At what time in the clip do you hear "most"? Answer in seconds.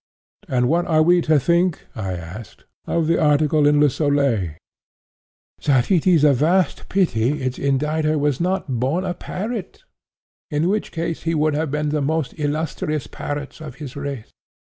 12.01-12.33